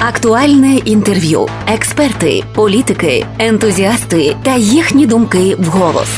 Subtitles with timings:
[0.00, 6.08] Актуальне інтерв'ю, експерти, політики, ентузіасти та їхні думки вголос.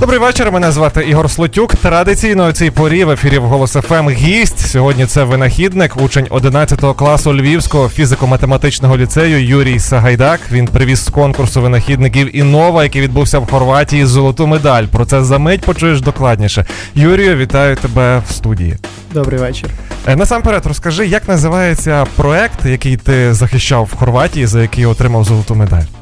[0.00, 0.52] Добрий вечір.
[0.52, 1.74] Мене звати Ігор Слотюк.
[1.74, 4.58] Традиційно у цій порі в ефірі в «Голос ФМ» гість.
[4.58, 10.40] Сьогодні це винахідник, учень 11 класу Львівського фізико-математичного ліцею Юрій Сагайдак.
[10.52, 14.84] Він привіз з конкурсу винахідників Інова, який відбувся в Хорватії, золоту медаль.
[14.84, 16.66] Про це за мить почуєш докладніше.
[16.94, 18.76] Юрію, вітаю тебе в студії.
[19.14, 19.68] Добрий вечір.
[20.06, 25.54] Е, Насамперед, розкажи, як називається проект, який ти захищав в Хорватії, за який отримав золоту
[25.54, 25.97] медаль.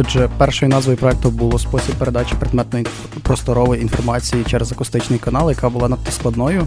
[0.00, 2.86] Отже, першою назвою проекту було спосіб передачі предметної
[3.22, 6.66] просторової інформації через акустичний канал, яка була надто складною.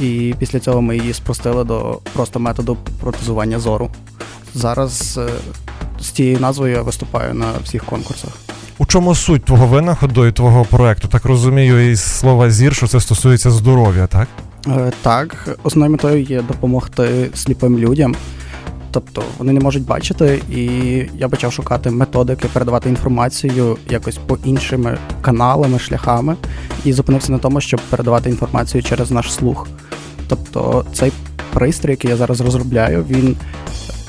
[0.00, 3.90] І після цього ми її спростили до просто методу протезування зору.
[4.54, 5.28] Зараз е,
[6.00, 8.30] з цією назвою я виступаю на всіх конкурсах.
[8.78, 11.08] У чому суть твого винаходу і твого проекту?
[11.08, 14.28] Так розумію, із слова зір, що це стосується здоров'я, так?
[14.68, 18.16] Е, Так, основною метою є допомогти сліпим людям.
[18.96, 20.62] Тобто вони не можуть бачити, і
[21.18, 26.36] я почав шукати методики, передавати інформацію якось по іншими каналами, шляхами,
[26.84, 29.68] і зупинився на тому, щоб передавати інформацію через наш слух.
[30.28, 31.12] Тобто цей
[31.52, 33.36] пристрій, який я зараз розробляю, він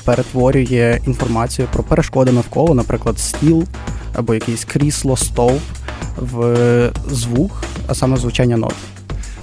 [0.04, 3.64] перетворює інформацію про перешкоди навколо, наприклад, стіл
[4.14, 5.62] або якийсь крісло, стовп
[6.16, 8.74] в звук, а саме звучання нот.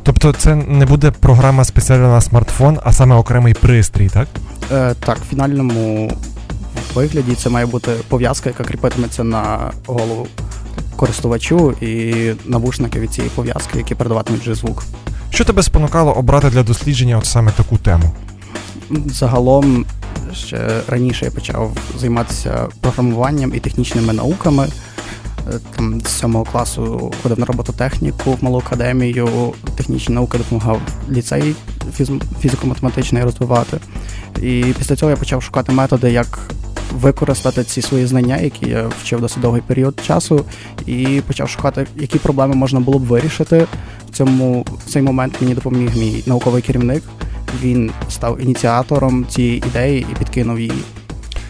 [0.04, 4.28] Тобто це не буде програма спеціальна на смартфон, а саме окремий пристрій, так?
[4.72, 6.12] Е, так, в фінальному
[6.96, 10.28] вигляді це має бути пов'язка, яка кріпитиметься на голову
[10.96, 12.14] користувачу і
[12.46, 14.84] навушники від цієї пов'язки, які передаватимуть вже звук.
[15.30, 18.12] Що тебе спонукало обрати для дослідження от саме таку тему?
[19.06, 19.86] Загалом
[20.34, 24.68] ще раніше я почав займатися програмуванням і технічними науками.
[25.54, 31.56] Е, Там з сьомого класу ходив на робототехніку в малу академію, технічні науки допомагав ліцей
[32.42, 33.78] фізико-математичний розвивати.
[34.42, 36.40] І після цього я почав шукати методи, як
[36.92, 40.46] використати ці свої знання, які я вчив досить довгий період часу,
[40.86, 43.66] і почав шукати, які проблеми можна було б вирішити.
[44.10, 47.04] В цьому в цей момент мені допоміг мій науковий керівник.
[47.62, 50.84] Він став ініціатором цієї ідеї і підкинув її.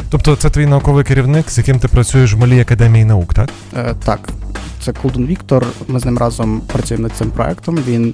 [0.09, 3.49] Тобто це твій науковий керівник, з яким ти працюєш в малій академії наук, так?
[3.77, 4.29] Е, так,
[4.81, 5.65] це Колдун Віктор.
[5.87, 7.79] Ми з ним разом працюємо над цим проектом.
[7.87, 8.13] Він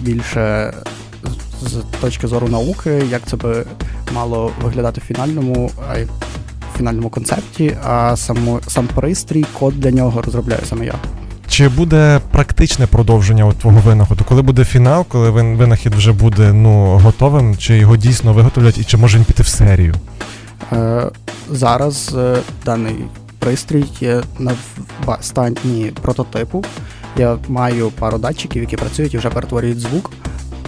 [0.00, 0.74] більше
[1.62, 3.64] з- точки зору науки, як це би
[4.14, 5.70] мало виглядати в фінальному,
[6.74, 10.94] в фінальному концепті, а само, сам пристрій, код для нього розробляю саме я.
[11.48, 14.24] Чи буде практичне продовження от твого винаходу?
[14.28, 18.96] Коли буде фінал, коли винахід вже буде ну готовим, чи його дійсно виготовлять, і чи
[18.96, 19.94] може він піти в серію?
[20.72, 21.02] Е,
[21.50, 22.96] зараз е, даний
[23.38, 24.52] пристрій є на
[25.20, 26.64] стані прототипу.
[27.16, 30.10] Я маю пару датчиків, які працюють і вже перетворюють звук.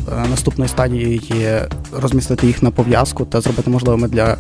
[0.09, 4.37] Е, Наступною стадією є розмістити їх на пов'язку та зробити можливими для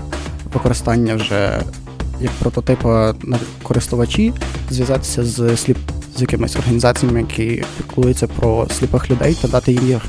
[0.54, 1.62] використання вже
[2.20, 4.32] як прототипа на користувачі,
[4.70, 5.78] зв'язатися з сліп
[6.16, 10.02] з якимись організаціями, які піклуються про сліпих людей, та дати їм їх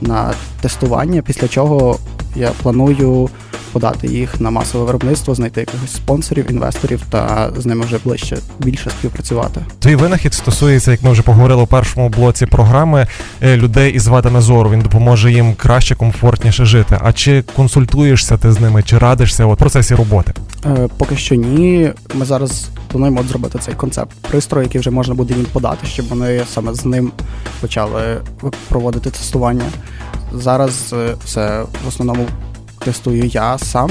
[0.00, 1.22] на тестування.
[1.22, 1.98] Після чого
[2.36, 3.30] я планую
[3.72, 8.90] подати їх на масове виробництво, знайти якихось спонсорів, інвесторів та з ними вже ближче більше
[8.90, 9.60] співпрацювати.
[9.78, 13.06] Твій винахід стосується, як ми вже поговорили у першому блоці програми,
[13.40, 14.70] е, людей із вадами зору.
[14.70, 16.98] Він допоможе їм краще, комфортніше жити.
[17.02, 20.32] А чи консультуєшся ти з ними, чи радишся в процесі роботи?
[20.66, 21.90] Е, поки що ні.
[22.14, 26.08] Ми зараз плануємо от зробити цей концепт пристрою, який вже можна буде їм подати, щоб
[26.08, 27.12] вони саме з ним
[27.60, 28.20] почали
[28.68, 29.64] проводити тестування.
[30.32, 32.26] Зараз е, це в основному
[32.80, 33.90] тестую я сам,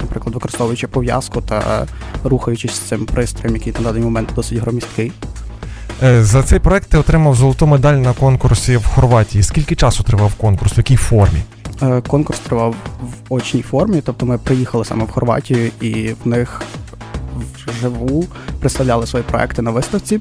[0.00, 1.86] наприклад, використовуючи пов'язку та
[2.24, 5.12] рухаючись з цим пристроєм, який на даний момент досить громісткий.
[6.02, 9.42] Е, За цей проект ти отримав золоту медаль на конкурсі в Хорватії.
[9.44, 10.72] Скільки часу тривав конкурс?
[10.76, 11.38] В якій формі?
[11.82, 16.62] Е, Конкурс тривав в очній формі, тобто ми приїхали саме в Хорватію і в них
[17.66, 18.24] вживу
[18.60, 20.20] представляли свої проекти на виставці.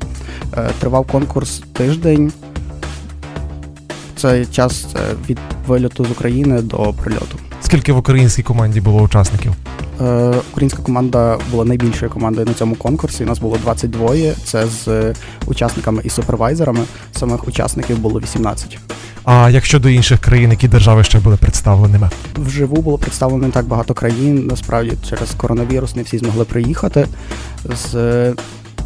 [0.57, 2.31] Е, Тривав конкурс тиждень.
[4.15, 4.87] Це час
[5.29, 7.37] від вильоту з України до прильоту.
[7.67, 9.53] Скільки в українській команді було учасників?
[10.01, 13.23] Е, Українська команда була найбільшою командою на цьому конкурсі.
[13.23, 15.13] У нас було 22, це з
[15.45, 16.79] учасниками і супервайзерами.
[17.11, 18.79] Самих учасників було 18.
[19.23, 22.09] А як щодо інших країн, які держави ще були представленими?
[22.35, 24.47] Вживу було представлено не так багато країн.
[24.47, 27.07] Насправді через коронавірус не всі змогли приїхати.
[27.65, 27.93] З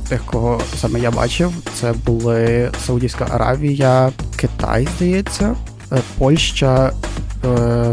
[0.09, 5.55] тих, кого саме я бачив, це були Саудівська Аравія, Китай, здається,
[5.91, 6.91] е, Польща, е,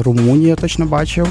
[0.05, 1.29] Румунія точно бачив.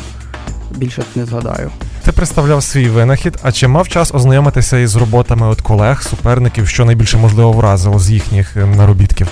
[0.75, 1.71] Більше не згадаю.
[2.03, 6.85] Ти представляв свій винахід, а чи мав час ознайомитися із роботами от колег, суперників, що
[6.85, 9.27] найбільше можливо вразило з їхніх е, наробітків?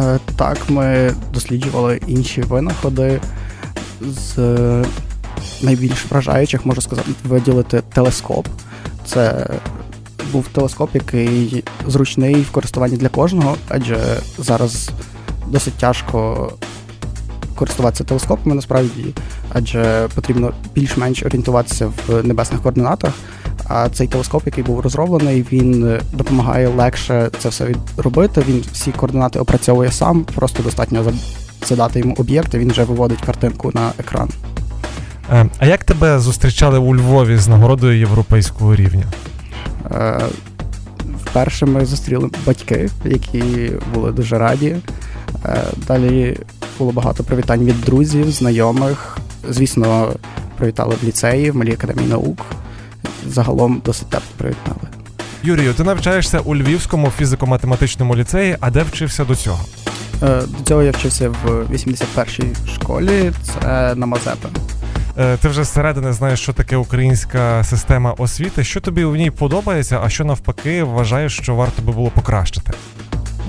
[0.00, 3.20] Е, Так, ми досліджували інші винаходи
[4.00, 4.38] з
[5.62, 8.46] найбільш вражаючих можу сказати виділити телескоп.
[9.06, 9.46] Це
[10.32, 13.98] був телескоп, який зручний в користуванні для кожного, адже
[14.38, 14.90] зараз
[15.46, 16.52] досить тяжко
[17.58, 19.04] користуватися телескопами насправді,
[19.52, 23.12] адже потрібно більш-менш орієнтуватися в небесних координатах.
[23.68, 27.66] А цей телескоп, який був розроблений, він допомагає легше це все
[27.96, 28.42] робити.
[28.48, 31.04] Він всі координати опрацьовує сам, просто достатньо
[31.66, 34.28] задати йому об'єкт, і він вже виводить картинку на екран.
[35.32, 39.04] Е, а як тебе зустрічали у Львові з нагородою європейського рівня?
[39.90, 40.20] Е,
[41.24, 44.76] вперше ми зустріли батьки, які були дуже раді.
[45.44, 46.36] Е, далі
[46.78, 49.18] було багато привітань від друзів, знайомих.
[49.48, 50.12] Звісно,
[50.56, 52.46] привітали в ліцеї, в Малій академії наук.
[53.26, 54.80] Загалом досить тепло привітали.
[55.42, 59.60] Юрію, ти навчаєшся у Львівському фізико-математичному ліцеї, а де вчився до цього?
[60.22, 64.48] Е, до цього я вчився в 81-й школі, це на Мазепи.
[65.18, 68.64] Е, ти вже зсередини знаєш, що таке українська система освіти.
[68.64, 72.72] Що тобі в ній подобається, а що навпаки вважаєш, що варто би було покращити?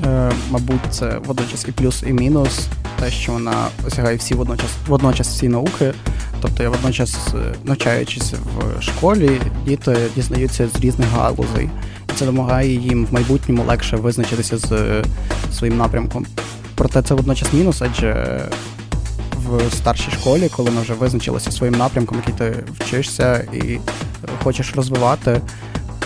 [0.05, 2.67] Е, мабуть, це водночас і плюс, і мінус,
[2.99, 5.93] те, що вона осягає всі водночас водночас всі науки.
[6.41, 7.17] Тобто я водночас,
[7.63, 11.69] навчаючись в школі, діти дізнаються з різних галузей,
[12.09, 15.03] і це допомагає їм в майбутньому легше визначитися з
[15.53, 16.25] своїм напрямком.
[16.75, 18.41] Проте це водночас мінус, адже
[19.47, 23.79] в старшій школі, коли ми вже визначилися своїм напрямком, який ти вчишся і
[24.43, 25.41] хочеш розвивати,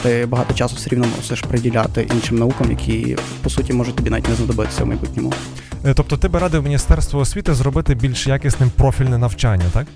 [0.04, 4.30] ти багато часу все рівно мусиш приділяти іншим наукам, які по суті можуть тобі навіть
[4.30, 5.34] не знадобитися в майбутньому.
[5.86, 9.88] Е, тобто ти би радив Міністерству освіти зробити більш якісним профільне навчання, так?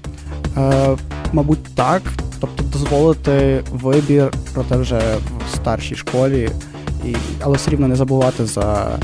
[0.57, 0.97] Е,
[1.33, 2.01] Мабуть, так.
[2.39, 5.01] Тобто дозволити вибір, проте вже
[5.51, 6.49] в старшій школі,
[7.05, 8.97] і, але все рівно не забувати за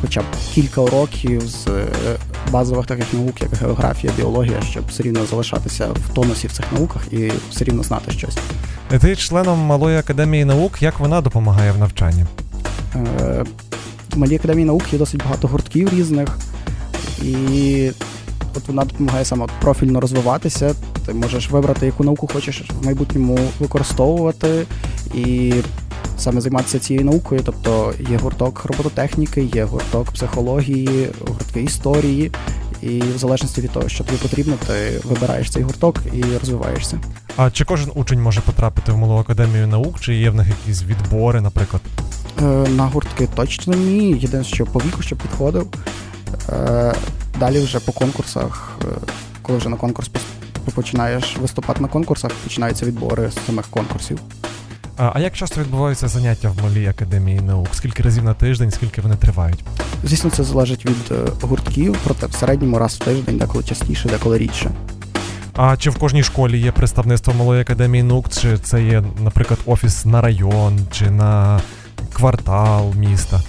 [0.00, 0.24] хоча б
[0.54, 1.86] кілька уроків з е,
[2.50, 7.02] базових таких наук, як географія, біологія, щоб все рівно залишатися в тонусі в цих науках
[7.12, 8.38] і все рівно знати щось.
[8.88, 12.24] Ти членом Малої академії наук, як вона допомагає в навчанні?
[12.94, 13.44] Е,
[14.14, 16.38] в Малій академії наук є досить багато гуртків різних,
[17.22, 17.90] і
[18.56, 20.74] от вона допомагає саме профільно розвиватися.
[21.06, 24.66] Ти можеш вибрати, яку науку хочеш в майбутньому використовувати
[25.14, 25.54] і
[26.18, 27.40] саме займатися цією наукою.
[27.44, 32.32] Тобто є гурток робототехніки, є гурток психології, гуртки історії.
[32.82, 36.98] І в залежності від того, що тобі потрібно, ти вибираєш цей гурток і розвиваєшся.
[37.40, 40.82] А чи кожен учень може потрапити в малу академію наук, чи є в них якісь
[40.82, 41.82] відбори, наприклад?
[42.42, 44.12] Е, на гуртки точно ні.
[44.12, 45.66] Єдине, що по віку, щоб підходив.
[46.48, 46.94] Е,
[47.40, 48.86] далі вже по конкурсах, е,
[49.42, 50.10] коли вже на конкурс
[50.74, 54.20] починаєш виступати на конкурсах, починаються відбори з самих конкурсів.
[54.96, 57.68] А, а як часто відбуваються заняття в малій академії наук?
[57.72, 59.64] Скільки разів на тиждень, скільки вони тривають?
[60.04, 61.12] Звісно, це залежить від
[61.42, 64.70] гуртків, проте в середньому раз в тиждень, деколи частіше, деколи рідше.
[65.60, 68.28] А чи в кожній школі є представництво малої академії наук?
[68.28, 71.60] Чи це є, наприклад, офіс на район, чи на
[72.12, 73.40] квартал міста?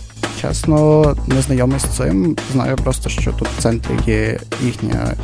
[0.41, 2.37] Чесно, не знайомий з цим.
[2.51, 5.15] Знаю просто, що тут в центрі є їхнє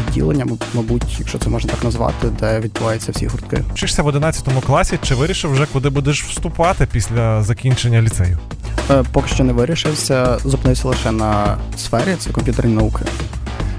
[0.00, 3.64] відділення, мабуть, якщо це можна так назвати, де відбуваються всі гуртки.
[3.74, 8.38] Вчишся в 11 класі, чи вирішив вже куди будеш вступати після закінчення ліцею?
[8.90, 13.04] Е, поки що не вирішився, зупинився лише на сфері, це комп'ютерні науки.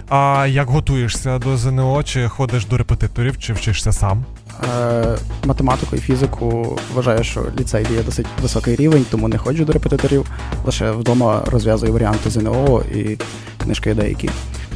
[0.09, 2.03] А як готуєшся до ЗНО?
[2.03, 4.25] Чи ходиш до репетиторів, чи вчишся сам?
[4.63, 9.73] Е, математику і фізику вважаю, що ліцей є досить високий рівень, тому не ходжу до
[9.73, 10.25] репетиторів.
[10.65, 13.17] Лише вдома розв'язую варіанти ЗНО і
[13.63, 14.29] книжки деякі.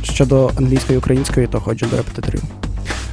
[0.04, 2.44] Щодо англійської і української, то ходжу до репетиторів.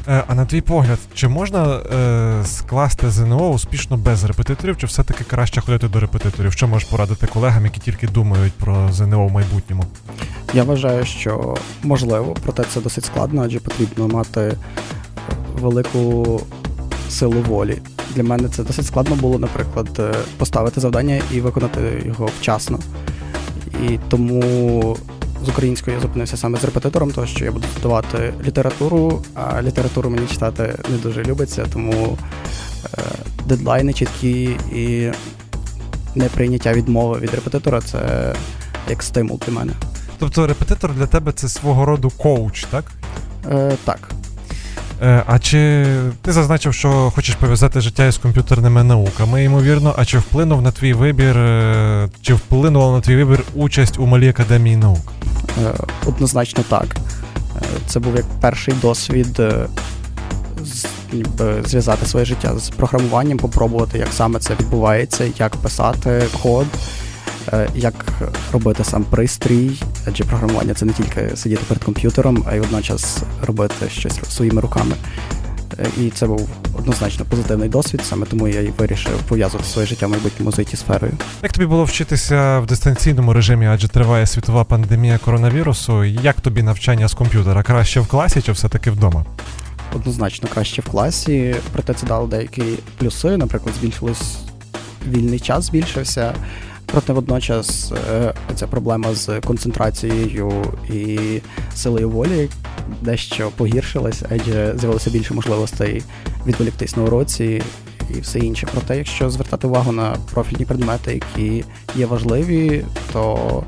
[0.09, 5.25] Е, а на твій погляд, чи можна е, скласти ЗНО успішно без репетиторів, чи все-таки
[5.25, 6.53] краще ходити до репетиторів?
[6.53, 9.85] Що можеш порадити колегам, які тільки думають про ЗНО в майбутньому?
[10.55, 14.57] Я вважаю, що можливо, проте це досить складно, адже потрібно мати
[15.61, 16.41] велику
[17.11, 17.79] силу волі.
[18.15, 22.79] Для мене це досить складно було, наприклад, е, поставити завдання і виконати його вчасно.
[23.89, 24.97] І тому
[25.47, 30.11] з українською я зупинився саме з репетитором, тому що я буду здавати літературу, а літературу
[30.11, 32.19] мені читати не дуже любиться, тому
[32.85, 33.03] е,
[33.47, 35.11] дедлайни чіткі і
[36.15, 38.35] неприйняття відмови від репетитора це
[38.91, 39.73] як стимул для мене.
[40.19, 42.85] Тобто репетитор для тебе це свого роду коуч, так?
[43.51, 44.09] Е, Так.
[45.03, 45.87] Е, а чи
[46.23, 50.93] ти зазначив, що хочеш пов'язати життя із комп'ютерними науками, ймовірно, а чи вплинув на твій
[50.93, 55.13] вибір, е, чи вплинула на твій вибір участь у малій академії наук?
[55.65, 55.75] Е,
[56.07, 56.97] однозначно так.
[57.87, 59.43] Це був як перший досвід
[61.65, 66.67] зв'язати своє життя з програмуванням, попробувати, як саме це відбувається, як писати код.
[67.53, 67.95] Е, як
[68.53, 73.89] робити сам пристрій, адже програмування це не тільки сидіти перед комп'ютером, а й водночас робити
[73.89, 74.97] щось своїми руками.
[75.79, 80.07] Е, І це був однозначно позитивний досвід, саме тому я і вирішив пов'язувати своє життя
[80.07, 81.13] в майбутньому з it сферою.
[81.43, 86.05] Як тобі було вчитися в дистанційному режимі, адже триває світова пандемія коронавірусу?
[86.05, 87.63] Як тобі навчання з комп'ютера?
[87.63, 89.25] Краще в класі чи все-таки вдома?
[89.95, 92.63] Однозначно краще в класі, проте це дало деякі
[92.99, 93.37] плюси.
[93.37, 94.37] Наприклад, збільшилось
[95.09, 96.35] вільний час, збільшився.
[96.87, 100.53] Проте водночас е, ця проблема з концентрацією
[100.91, 101.19] і
[101.75, 102.49] силою волі
[103.03, 106.03] дещо погіршилась, адже з'явилося більше можливостей
[106.47, 107.63] відволіктись на уроці
[108.17, 108.69] і все інше.
[108.73, 111.65] Проте, якщо звертати увагу на профільні предмети, які
[111.97, 113.63] є важливі, то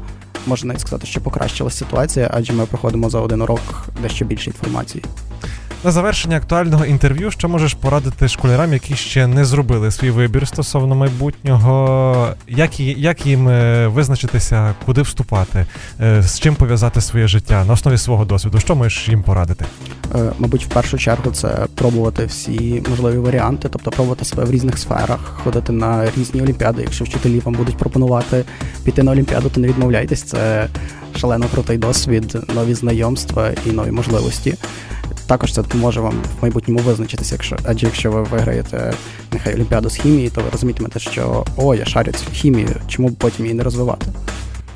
[0.47, 5.05] можна навіть сказати, що покращилась ситуація, адже ми проходимо за один урок дещо більше інформації.
[5.85, 10.95] На завершення актуального інтерв'ю, що можеш порадити школярам, які ще не зробили свій вибір стосовно
[10.95, 15.67] майбутнього, як, як їм е, визначитися, куди вступати,
[16.01, 18.61] е, з чим пов'язати своє життя на основі свого досвіду?
[18.61, 19.65] Що можеш їм порадити?
[20.15, 24.79] Е, Мабуть, в першу чергу це пробувати всі можливі варіанти, тобто пробувати себе в різних
[24.79, 26.83] сферах, ходити на різні олімпіади.
[26.83, 28.45] Якщо вчителі вам будуть пропонувати
[28.85, 30.23] піти на олімпіаду, то не відмовляйтесь.
[30.23, 30.69] Це
[31.17, 34.55] шалено крутий досвід, нові знайомства і нові можливості.
[35.29, 38.93] Також це допоможе вам в майбутньому визначитися, якщо адже якщо ви виграєте
[39.33, 43.15] нехай олімпіаду з хімії, то ви розумітимете, що о, я шарю цю хімію, чому б
[43.15, 44.07] потім її не розвивати.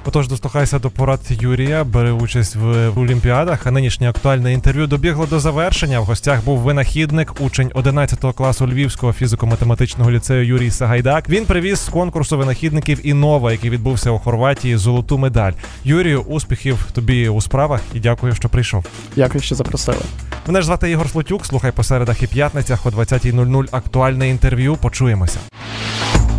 [0.04, 3.66] Отож, дослухайся до порад Юрія, бери участь в, Олімпіадах.
[3.66, 6.00] А нинішнє актуальне інтерв'ю добігло до завершення.
[6.00, 11.28] В гостях був винахідник, учень 11 класу Львівського фізико-математичного ліцею Юрій Сагайдак.
[11.28, 15.52] Він привіз з конкурсу винахідників Інова, який відбувся у Хорватії, золоту медаль.
[15.84, 18.84] Юрію, успіхів тобі у справах і дякую, що прийшов.
[19.16, 20.02] Дякую, що запросили.
[20.46, 21.46] Мене ж звати Ігор Слотюк.
[21.46, 24.76] Слухай по середах і п'ятницях о 20.00 актуальне інтерв'ю.
[24.76, 25.38] Почуємося.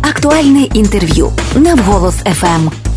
[0.02, 2.93] Актуальне інтерв'ю на вголос ФМ.